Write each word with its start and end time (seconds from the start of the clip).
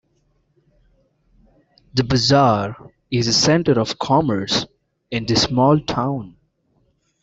The 1.93 2.03
bazaar 2.03 2.89
is 3.11 3.27
the 3.27 3.33
center 3.33 3.79
of 3.79 3.99
commerce, 3.99 4.65
in 5.11 5.27
the 5.27 5.35
small 5.35 5.79
town. 5.79 6.37